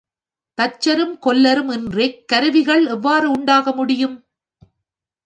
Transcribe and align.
தச்சரும் 0.57 1.13
கொல்லரும் 1.19 1.69
இன்றிக் 1.69 2.27
கருவிகள் 2.27 2.87
எவ்வாறு 2.87 3.31
உண்டாக 3.31 3.73
முடியும்? 3.73 4.17